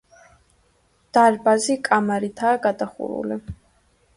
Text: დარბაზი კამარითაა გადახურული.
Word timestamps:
დარბაზი 1.17 1.75
კამარითაა 1.89 2.59
გადახურული. 2.65 3.41